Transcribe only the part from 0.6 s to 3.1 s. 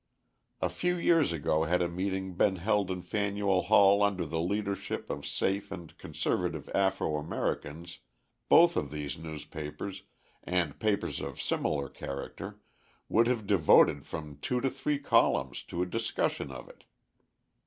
A few years ago had a meeting been held in